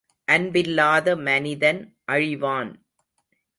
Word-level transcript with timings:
அன்பில்லாத 0.27 1.15
மனிதன் 1.19 1.81
அழிவான்! 2.07 2.71